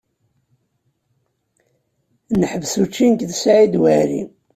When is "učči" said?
2.83-3.05